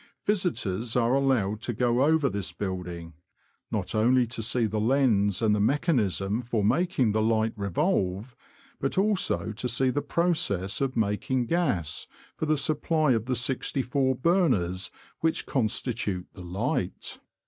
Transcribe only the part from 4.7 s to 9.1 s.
lens, and the mechanism for making the light revolve, but